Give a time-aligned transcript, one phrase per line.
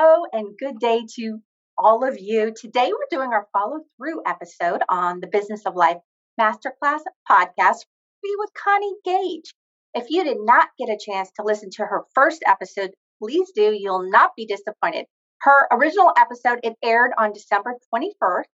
[0.00, 1.40] Hello and good day to
[1.76, 2.54] all of you.
[2.54, 5.96] Today we're doing our follow through episode on the Business of Life
[6.40, 7.78] Masterclass podcast
[8.22, 9.52] with Connie Gage.
[9.94, 13.76] If you did not get a chance to listen to her first episode, please do.
[13.76, 15.06] You'll not be disappointed.
[15.40, 18.44] Her original episode it aired on December 21st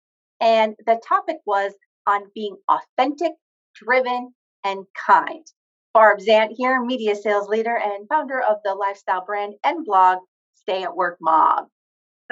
[0.40, 1.74] and the topic was
[2.06, 3.32] on being authentic,
[3.74, 4.32] driven,
[4.64, 5.44] and kind.
[5.92, 10.20] Barb Zant here, media sales leader and founder of the lifestyle brand and blog
[10.66, 11.66] Stay at Work Mom.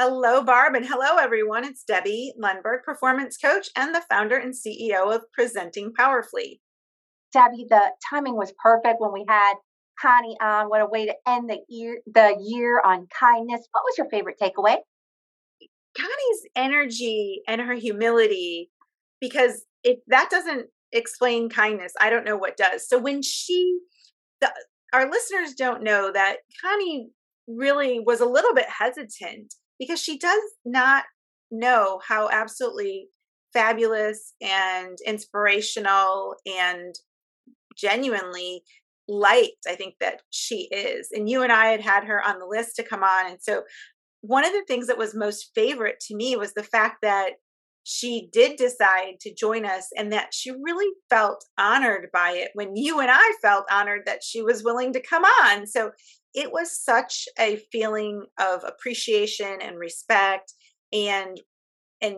[0.00, 1.64] Hello, Barb, and hello, everyone.
[1.64, 6.62] It's Debbie Lundberg, performance coach and the founder and CEO of Presenting Powerfully.
[7.34, 9.56] Debbie, the timing was perfect when we had
[10.00, 10.70] Connie on.
[10.70, 13.68] What a way to end the year, the year on kindness.
[13.70, 14.76] What was your favorite takeaway?
[15.94, 18.70] Connie's energy and her humility,
[19.20, 22.88] because if that doesn't explain kindness, I don't know what does.
[22.88, 23.78] So when she,
[24.40, 24.50] the,
[24.94, 27.10] our listeners don't know that Connie
[27.46, 31.04] really was a little bit hesitant because she does not
[31.50, 33.08] know how absolutely
[33.52, 36.94] fabulous and inspirational and
[37.76, 38.62] genuinely
[39.08, 42.46] liked i think that she is and you and i had had her on the
[42.46, 43.62] list to come on and so
[44.22, 47.32] one of the things that was most favorite to me was the fact that
[47.84, 52.76] she did decide to join us and that she really felt honored by it when
[52.76, 55.66] you and I felt honored that she was willing to come on.
[55.66, 55.90] So
[56.34, 60.52] it was such a feeling of appreciation and respect
[60.92, 61.40] and
[62.00, 62.16] and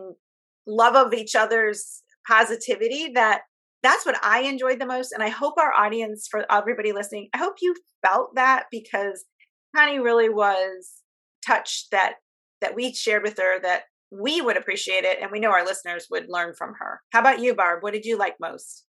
[0.67, 3.41] love of each other's positivity that
[3.83, 7.37] that's what I enjoyed the most and I hope our audience for everybody listening I
[7.37, 9.25] hope you felt that because
[9.75, 10.91] Connie really was
[11.45, 12.15] touched that
[12.61, 13.83] that we shared with her that
[14.19, 17.01] we would appreciate it and we know our listeners would learn from her.
[17.11, 17.83] How about you, Barb?
[17.83, 18.85] What did you like most?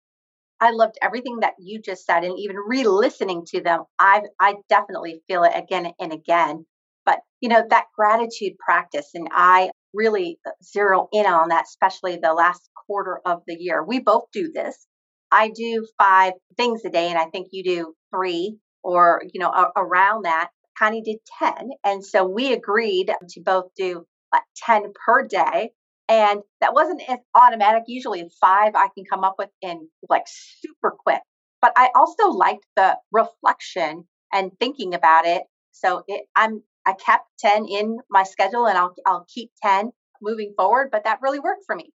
[0.61, 3.83] I loved everything that you just said and even re-listening to them.
[3.99, 6.67] I I definitely feel it again and again.
[7.05, 12.17] But you know, that gratitude practice and I really uh, zero in on that, especially
[12.17, 13.83] the last quarter of the year.
[13.85, 14.87] We both do this.
[15.33, 19.51] I do five things a day and I think you do three or you know
[19.51, 20.51] a- around that.
[20.79, 21.71] Connie did 10.
[21.85, 25.71] And so we agreed to both do like 10 per day.
[26.09, 27.85] And that wasn't as automatic.
[27.87, 31.23] Usually five I can come up with in like super quick.
[31.61, 35.45] But I also liked the reflection and thinking about it.
[35.73, 40.53] So it, I'm I kept 10 in my schedule and I'll I'll keep 10 moving
[40.57, 41.93] forward, but that really worked for me.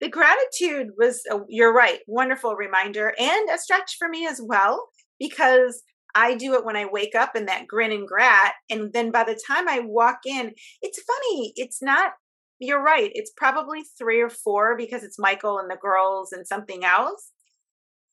[0.00, 4.88] The gratitude was a, you're right, wonderful reminder and a stretch for me as well
[5.18, 5.82] because
[6.18, 8.54] I do it when I wake up in that grin and grat.
[8.68, 10.52] And then by the time I walk in,
[10.82, 11.52] it's funny.
[11.54, 12.10] It's not,
[12.58, 13.12] you're right.
[13.14, 17.30] It's probably three or four because it's Michael and the girls and something else.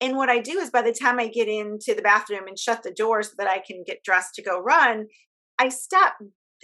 [0.02, 2.84] And what I do is by the time I get into the bathroom and shut
[2.84, 5.08] the door so that I can get dressed to go run,
[5.58, 6.14] I stop.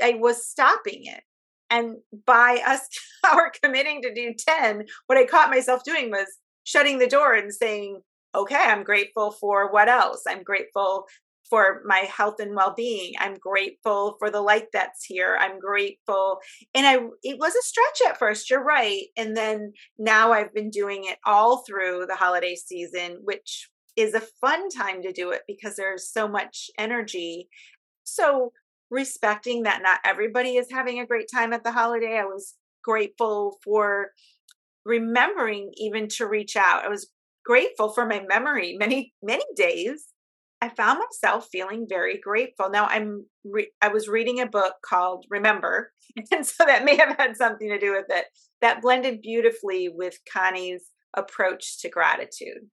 [0.01, 1.23] I was stopping it.
[1.71, 1.95] And
[2.27, 2.81] by us
[3.33, 6.27] our committing to do 10, what I caught myself doing was
[6.65, 8.01] shutting the door and saying,
[8.35, 10.21] okay, I'm grateful for what else?
[10.27, 11.07] I'm grateful
[11.51, 13.13] for my health and well-being.
[13.19, 15.37] I'm grateful for the light that's here.
[15.39, 16.39] I'm grateful.
[16.73, 19.03] And I it was a stretch at first, you're right.
[19.17, 24.23] And then now I've been doing it all through the holiday season, which is a
[24.39, 27.49] fun time to do it because there's so much energy.
[28.05, 28.53] So
[28.89, 32.17] respecting that not everybody is having a great time at the holiday.
[32.17, 34.11] I was grateful for
[34.85, 36.85] remembering even to reach out.
[36.85, 37.11] I was
[37.43, 40.10] grateful for my memory many many days
[40.61, 42.69] I found myself feeling very grateful.
[42.69, 45.91] Now I'm re- I was reading a book called Remember,
[46.31, 48.25] and so that may have had something to do with it.
[48.61, 50.83] That blended beautifully with Connie's
[51.15, 52.69] approach to gratitude.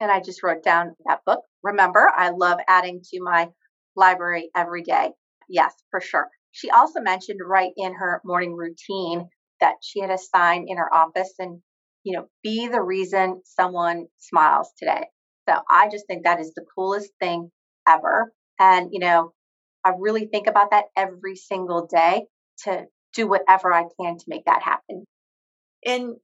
[0.00, 1.40] And I just wrote down that book.
[1.62, 3.48] Remember, I love adding to my
[3.94, 5.10] library every day.
[5.48, 6.28] Yes, for sure.
[6.50, 9.28] She also mentioned right in her morning routine
[9.60, 11.62] that she had a sign in her office and
[12.04, 15.04] you know, be the reason someone smiles today.
[15.48, 17.50] So I just think that is the coolest thing
[17.88, 18.32] ever.
[18.58, 19.32] And, you know,
[19.84, 22.26] I really think about that every single day
[22.64, 22.84] to
[23.14, 25.04] do whatever I can to make that happen.
[25.84, 26.16] And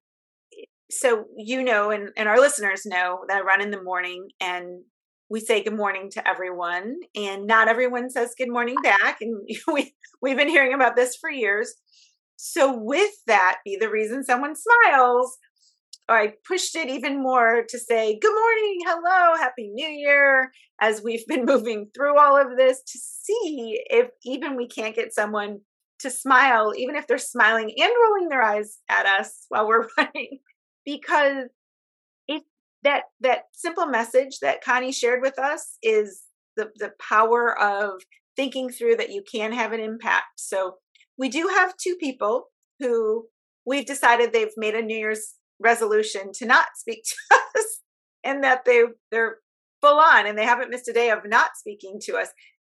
[0.56, 4.28] eh, so, you know, and, and our listeners know that I run in the morning
[4.40, 4.84] and
[5.30, 9.94] we say good morning to everyone and not everyone says good morning back and we
[10.22, 11.74] we've been hearing about this for years
[12.36, 15.36] so with that be the reason someone smiles
[16.08, 20.50] I pushed it even more to say, Good morning, hello, happy new year,
[20.80, 25.14] as we've been moving through all of this to see if even we can't get
[25.14, 25.60] someone
[26.00, 30.38] to smile, even if they're smiling and rolling their eyes at us while we're running,
[30.84, 31.46] because
[32.26, 32.42] it
[32.84, 36.22] that that simple message that Connie shared with us is
[36.56, 38.00] the the power of
[38.36, 40.26] thinking through that you can have an impact.
[40.36, 40.76] So
[41.18, 42.46] we do have two people
[42.78, 43.26] who
[43.66, 47.80] we've decided they've made a New Year's resolution to not speak to us
[48.24, 49.38] and that they they're
[49.80, 52.28] full on and they haven't missed a day of not speaking to us.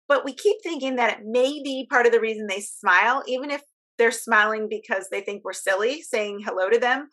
[0.08, 3.52] But we keep thinking that it may be part of the reason they smile, even
[3.52, 3.62] if
[3.98, 7.10] they're smiling because they think we're silly saying hello to them.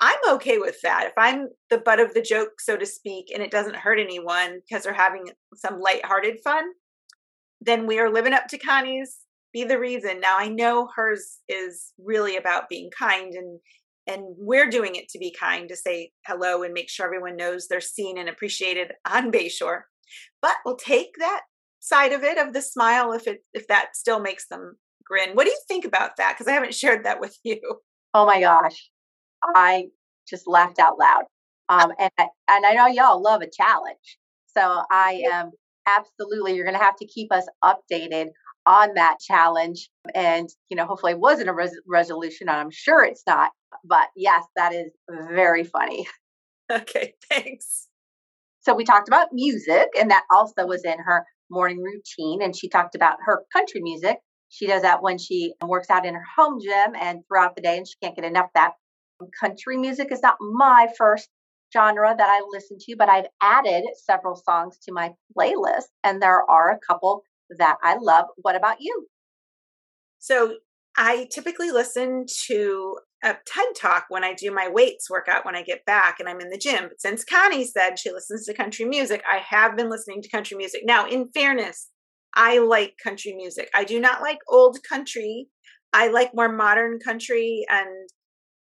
[0.00, 1.08] I'm okay with that.
[1.08, 4.60] If I'm the butt of the joke, so to speak, and it doesn't hurt anyone
[4.66, 6.64] because they're having some lighthearted fun,
[7.60, 9.18] then we are living up to Connie's
[9.52, 10.20] be the reason.
[10.20, 13.60] Now I know hers is really about being kind and
[14.10, 17.68] and we're doing it to be kind to say hello and make sure everyone knows
[17.68, 19.82] they're seen and appreciated on Bayshore.
[20.42, 21.42] But we'll take that
[21.78, 25.34] side of it of the smile if it if that still makes them grin.
[25.34, 26.34] What do you think about that?
[26.34, 27.60] Because I haven't shared that with you.
[28.12, 28.90] Oh my gosh.
[29.54, 29.86] I
[30.28, 31.24] just laughed out loud.
[31.68, 34.18] Um, and I, and I know y'all love a challenge.
[34.46, 35.52] So I am
[35.86, 38.28] absolutely you're going to have to keep us updated
[38.66, 43.22] on that challenge and you know hopefully it wasn't a res- resolution i'm sure it's
[43.26, 43.50] not
[43.84, 44.90] but yes that is
[45.32, 46.06] very funny
[46.72, 47.88] okay thanks
[48.60, 52.68] so we talked about music and that also was in her morning routine and she
[52.68, 54.18] talked about her country music
[54.48, 57.76] she does that when she works out in her home gym and throughout the day
[57.76, 58.72] and she can't get enough of that
[59.40, 61.28] country music is not my first
[61.72, 66.42] genre that I listen to, but I've added several songs to my playlist, and there
[66.50, 67.22] are a couple
[67.58, 68.26] that I love.
[68.36, 69.06] What about you?
[70.18, 70.56] So
[70.96, 75.62] I typically listen to a TED talk when I do my weights workout when I
[75.62, 76.88] get back and I'm in the gym.
[76.88, 80.56] But since Connie said she listens to country music, I have been listening to country
[80.56, 80.82] music.
[80.84, 81.88] Now, in fairness,
[82.34, 83.68] I like country music.
[83.74, 85.48] I do not like old country.
[85.92, 88.08] I like more modern country and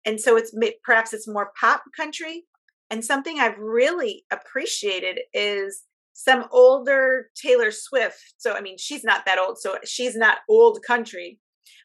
[0.05, 2.45] and so it's perhaps it's more pop country
[2.89, 8.33] and something I've really appreciated is some older Taylor Swift.
[8.37, 11.39] So, I mean, she's not that old, so she's not old country,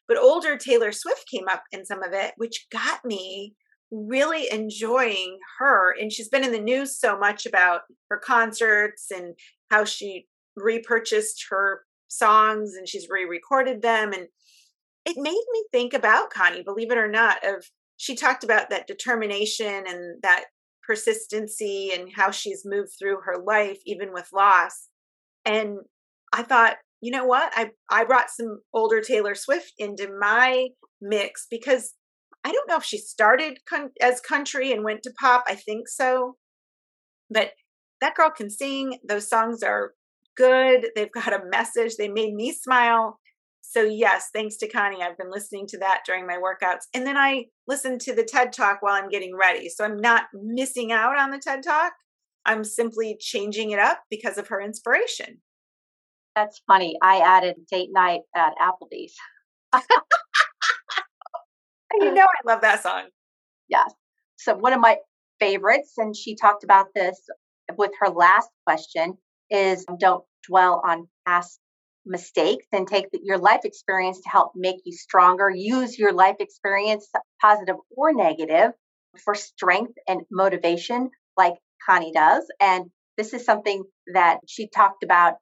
[0.07, 3.53] but older Taylor Swift came up in some of it, which got me
[3.91, 5.95] really enjoying her.
[5.99, 9.35] And she's been in the news so much about her concerts and
[9.69, 14.13] how she repurchased her songs and she's re recorded them.
[14.13, 14.27] And
[15.05, 17.63] it made me think about Connie, believe it or not, of
[17.97, 20.45] she talked about that determination and that
[20.85, 24.87] persistency and how she's moved through her life even with loss
[25.43, 25.79] and
[26.31, 30.67] i thought you know what i i brought some older taylor swift into my
[31.01, 31.93] mix because
[32.43, 35.87] i don't know if she started con- as country and went to pop i think
[35.87, 36.35] so
[37.29, 37.51] but
[38.01, 39.93] that girl can sing those songs are
[40.35, 43.19] good they've got a message they made me smile
[43.67, 46.83] so yes, thanks to Connie, I've been listening to that during my workouts.
[46.93, 49.69] And then I listen to the TED Talk while I'm getting ready.
[49.69, 51.93] So I'm not missing out on the TED Talk.
[52.45, 55.41] I'm simply changing it up because of her inspiration.
[56.35, 56.97] That's funny.
[57.01, 59.15] I added date night at Applebee's.
[61.93, 63.03] you know I love that song.
[63.69, 63.93] Yes.
[64.37, 64.97] So one of my
[65.39, 67.19] favorites, and she talked about this
[67.77, 69.17] with her last question,
[69.49, 71.59] is don't dwell on past
[72.05, 75.49] mistakes and take your life experience to help make you stronger.
[75.49, 77.09] Use your life experience,
[77.41, 78.71] positive or negative,
[79.23, 81.55] for strength and motivation, like
[81.85, 82.45] Connie does.
[82.59, 85.35] And this is something that she talked about.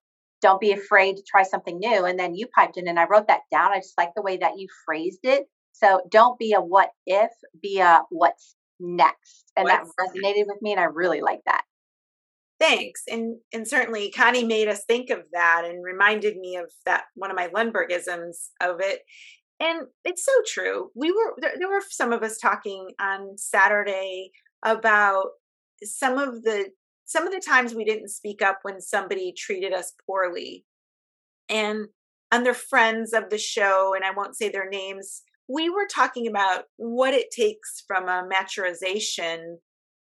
[0.44, 2.06] Don't be afraid to try something new.
[2.06, 3.72] And then you piped in, and I wrote that down.
[3.72, 5.46] I just like the way that you phrased it.
[5.72, 9.52] So don't be a what if, be a what's next.
[9.58, 10.74] And what's that resonated with me.
[10.74, 11.64] And I really like that
[12.64, 17.04] thanks and and certainly connie made us think of that and reminded me of that
[17.16, 19.02] one of my lundbergisms of it
[19.60, 24.32] and it's so true we were there, there were some of us talking on saturday
[24.64, 25.26] about
[25.84, 26.70] some of the
[27.14, 30.66] some of the times we didn't speak up when somebody treated us poorly.
[31.48, 31.88] And
[32.32, 36.28] and they're friends of the show and i won't say their names we were talking
[36.28, 39.58] about what it takes from a maturization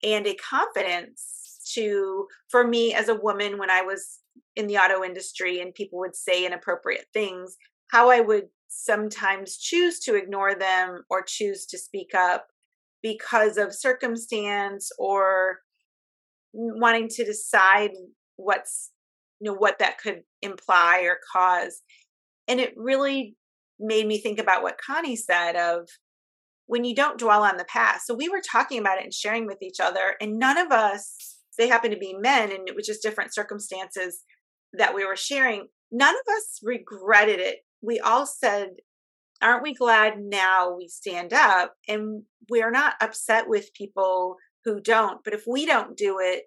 [0.02, 4.20] and a confidence to for me as a woman when I was
[4.56, 7.56] in the auto industry and people would say inappropriate things,
[7.90, 12.46] how I would sometimes choose to ignore them or choose to speak up
[13.02, 15.60] because of circumstance or
[16.54, 17.90] wanting to decide
[18.36, 18.90] what's
[19.40, 21.82] you know what that could imply or cause.
[22.48, 23.36] And it really
[23.78, 25.88] made me think about what connie said of
[26.66, 28.06] when you don't dwell on the past.
[28.06, 31.38] So we were talking about it and sharing with each other and none of us
[31.58, 34.22] they happened to be men and it was just different circumstances
[34.72, 35.68] that we were sharing.
[35.92, 37.58] None of us regretted it.
[37.82, 38.68] We all said
[39.42, 41.74] aren't we glad now we stand up?
[41.86, 46.44] And we're not upset with people who don't but if we don't do it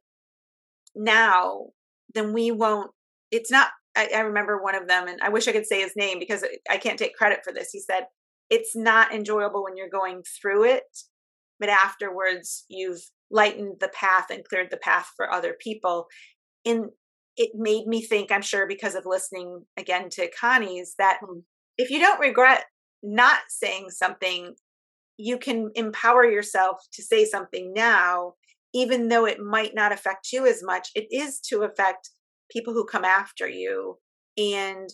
[0.95, 1.67] now
[2.13, 2.91] then we won't
[3.31, 5.95] it's not I, I remember one of them, and I wish I could say his
[5.95, 7.71] name because I can't take credit for this.
[7.71, 8.05] He said,
[8.49, 10.83] It's not enjoyable when you're going through it,
[11.59, 16.05] but afterwards you've lightened the path and cleared the path for other people.
[16.63, 16.85] And
[17.35, 21.39] it made me think, I'm sure because of listening again to Connie's, that hmm.
[21.77, 22.65] if you don't regret
[23.01, 24.53] not saying something,
[25.17, 28.33] you can empower yourself to say something now,
[28.73, 30.89] even though it might not affect you as much.
[30.95, 32.11] It is to affect
[32.51, 33.97] people who come after you.
[34.37, 34.89] And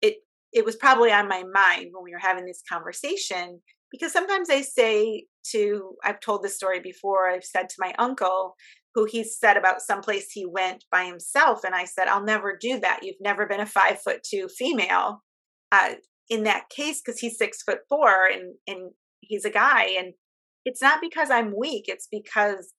[0.00, 0.16] it
[0.52, 3.60] it was probably on my mind when we were having this conversation
[3.90, 8.54] because sometimes I say to I've told this story before, I've said to my uncle,
[8.94, 11.64] who he said about someplace he went by himself.
[11.64, 13.00] And I said, I'll never do that.
[13.02, 15.22] You've never been a five foot two female.
[15.70, 15.94] Uh,
[16.30, 19.84] in that case, because he's six foot four and, and he's a guy.
[19.98, 20.14] And
[20.64, 22.72] it's not because I'm weak, it's because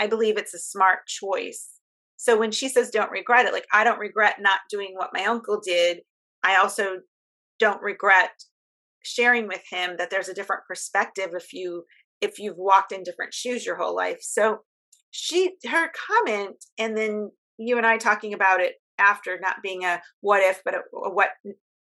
[0.00, 1.70] I believe it's a smart choice.
[2.16, 5.24] So when she says don't regret it, like I don't regret not doing what my
[5.24, 5.98] uncle did.
[6.42, 7.00] I also
[7.58, 8.30] don't regret
[9.02, 11.84] sharing with him that there's a different perspective if you
[12.20, 14.18] if you've walked in different shoes your whole life.
[14.22, 14.58] So
[15.10, 20.00] she her comment and then you and I talking about it after not being a
[20.20, 21.30] what if but a, a what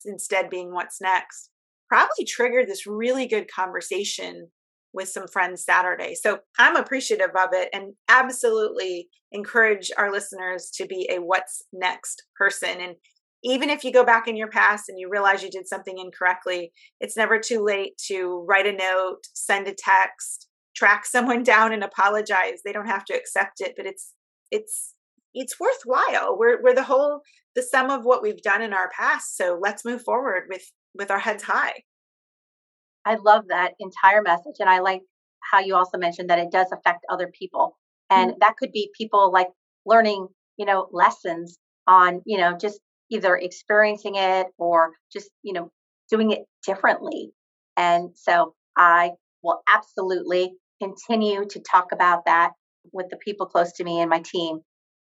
[0.04, 1.50] instead being what's next
[1.88, 4.48] probably triggered this really good conversation
[4.92, 6.14] with some friends Saturday.
[6.14, 12.24] So I'm appreciative of it and absolutely encourage our listeners to be a what's next
[12.36, 12.80] person.
[12.80, 12.96] And
[13.44, 16.72] even if you go back in your past and you realize you did something incorrectly,
[17.00, 21.84] it's never too late to write a note, send a text, track someone down and
[21.84, 22.60] apologize.
[22.64, 24.14] They don't have to accept it, but it's
[24.50, 24.94] it's
[25.34, 26.36] it's worthwhile.
[26.38, 27.20] We're we're the whole
[27.54, 29.36] the sum of what we've done in our past.
[29.36, 30.62] So let's move forward with
[30.98, 31.72] with our heads high.
[33.04, 34.56] I love that entire message.
[34.58, 35.02] And I like
[35.50, 37.78] how you also mentioned that it does affect other people.
[38.10, 38.38] And mm-hmm.
[38.40, 39.48] that could be people like
[39.86, 45.70] learning, you know, lessons on, you know, just either experiencing it or just, you know,
[46.10, 47.30] doing it differently.
[47.76, 49.12] And so I
[49.42, 50.52] will absolutely
[50.82, 52.52] continue to talk about that
[52.92, 54.60] with the people close to me and my team.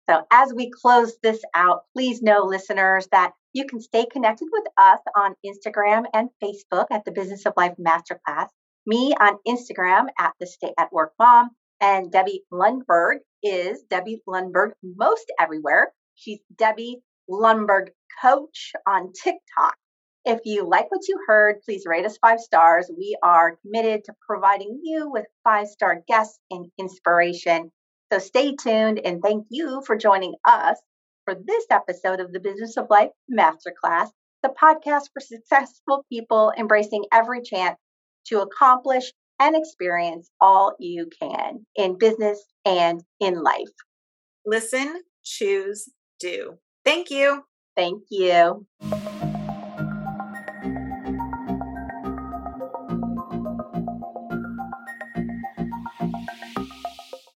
[0.10, 4.66] So as we close this out, please know, listeners, that you can stay connected with
[4.78, 8.48] us on Instagram and Facebook at the Business of Life Masterclass,
[8.86, 14.72] me on Instagram at the Stay at Work Mom, and Debbie Lundberg is Debbie Lundberg
[14.84, 15.92] most everywhere.
[16.16, 17.90] She's Debbie Lundberg
[18.22, 19.76] Coach on TikTok.
[20.24, 22.92] If you like what you heard, please rate us five stars.
[22.96, 27.72] We are committed to providing you with five star guests and inspiration.
[28.14, 30.78] So stay tuned and thank you for joining us
[31.32, 34.10] for this episode of the Business of Life Masterclass,
[34.44, 37.78] the podcast for successful people embracing every chance
[38.26, 43.70] to accomplish and experience all you can in business and in life.
[44.46, 46.58] Listen, choose, do.
[46.84, 47.44] Thank you.
[47.76, 48.66] Thank you.